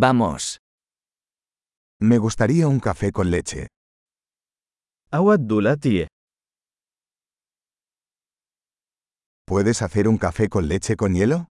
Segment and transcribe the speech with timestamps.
[0.00, 0.57] Vamos.
[1.99, 3.67] Me gustaría un café con leche.
[5.13, 6.07] أود لاتيه.
[9.45, 11.47] ¿Puedes hacer un café con leche con hielo?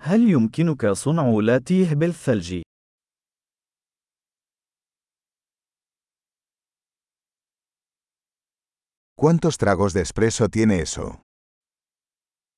[0.00, 2.62] هل يمكنك صنع لاتيه بالثلج؟
[9.14, 11.20] ¿Cuántos tragos de espresso tiene eso?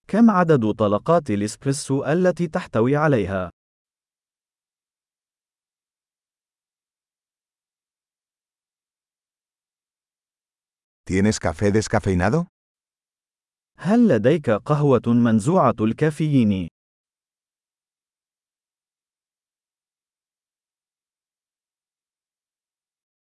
[0.09, 3.51] كم عدد طلقات الإسبريسو التي تحتوي عليها؟
[11.11, 12.47] ¿Tienes café descafeinado?
[13.79, 16.69] هل لديك قهوة منزوعة الكافيين؟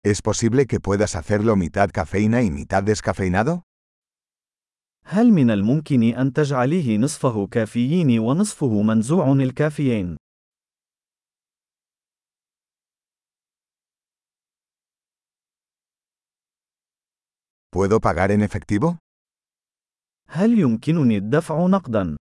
[0.04, 3.62] ¿Es posible que puedas hacerlo mitad cafeína y mitad descafeinado?
[5.04, 10.16] هل من الممكن أن تجعليه نصفه كافيين ونصفه منزوع الكافيين؟
[17.70, 18.98] ¿Puedo pagar en efectivo?
[20.28, 22.16] هل يمكنني الدفع نقدا؟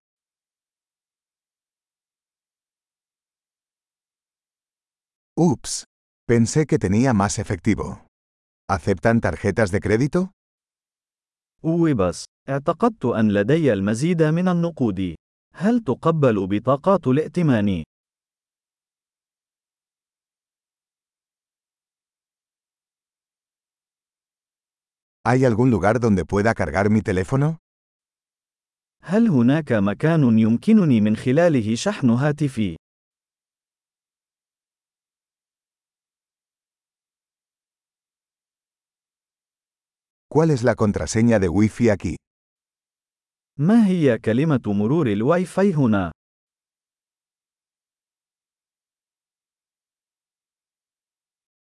[5.39, 5.83] Ups.
[6.27, 8.05] Pensé que tenía más efectivo.
[8.69, 10.31] ¿Aceptan tarjetas de crédito?
[11.65, 15.15] أوبس، اعتقدت أن لدي المزيد من النقود.
[15.53, 17.83] هل تقبل بطاقات الائتمان؟
[25.26, 27.58] ¿Hay algún lugar donde pueda cargar mi teléfono?
[29.04, 32.76] هل هناك مكان يمكنني من خلاله شحن هاتفي؟
[40.28, 42.16] ¿Cuál es la contraseña de Wi-Fi aquí?
[43.58, 46.12] ما هي كلمة مرور الواي فاي هنا؟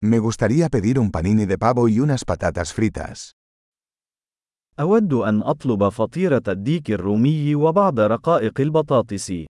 [0.02, 3.32] Me gustaría pedir un panini de pavo y unas patatas fritas.
[4.79, 9.45] أود أن أطلب فطيرة الديك الرومي وبعض رقائق البطاطس.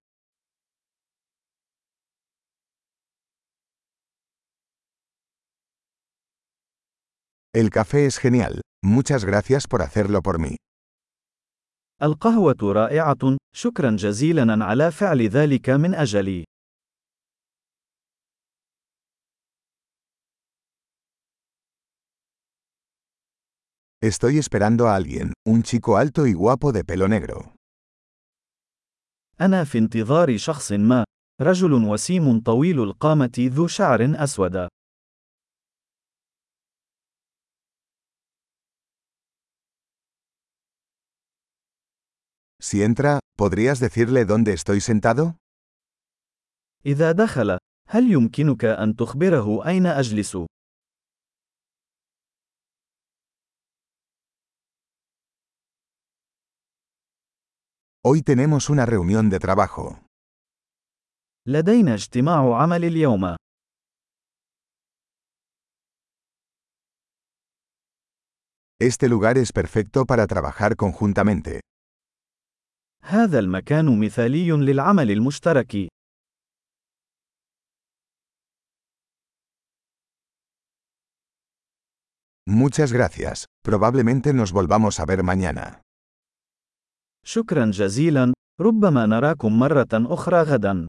[7.53, 8.61] El café es genial.
[8.83, 10.55] Muchas gracias por hacerlo por mí.
[12.01, 16.43] القهوة رائعة، شكرا جزيلا على فعل ذلك من أجلي.
[24.02, 27.54] Estoy esperando a alguien, un chico alto y guapo de pelo negro.
[29.40, 31.04] أنا في انتظار شخص ما،
[31.40, 34.68] رجل وسيم طويل القامة ذو شعر أسود.
[42.62, 45.34] Si entra, ¿podrías decirle dónde estoy sentado?
[46.86, 50.36] إذا دخل، هل يمكنك أن تخبره أين أجلس؟
[58.06, 59.98] Hoy tenemos una reunión de trabajo.
[61.46, 63.36] لدينا اجتماع عمل اليوم.
[68.80, 71.60] Este lugar es perfecto para trabajar conjuntamente.
[73.02, 75.88] هذا المكان مثالي للعمل المشترك.
[82.46, 83.46] Muchas gracias.
[83.62, 85.82] Probablemente nos volvamos a ver mañana.
[87.31, 90.87] شكرا جزيلا، ربما نراكم مرة أخرى غدا.